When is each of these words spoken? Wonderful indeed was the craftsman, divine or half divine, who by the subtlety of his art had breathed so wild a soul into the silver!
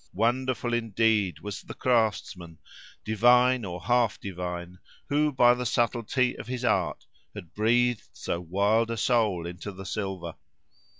Wonderful 0.15 0.73
indeed 0.73 1.41
was 1.41 1.61
the 1.61 1.75
craftsman, 1.75 2.57
divine 3.05 3.63
or 3.63 3.83
half 3.83 4.19
divine, 4.19 4.79
who 5.09 5.31
by 5.31 5.53
the 5.53 5.63
subtlety 5.63 6.35
of 6.39 6.47
his 6.47 6.65
art 6.65 7.05
had 7.35 7.53
breathed 7.53 8.09
so 8.11 8.39
wild 8.41 8.89
a 8.89 8.97
soul 8.97 9.45
into 9.45 9.71
the 9.71 9.85
silver! 9.85 10.33